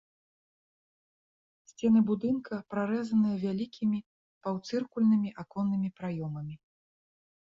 [1.71, 3.99] Сцены будынка прарэзаныя вялікімі
[4.47, 6.55] паўцыркульнымі аконнымі праёмамі.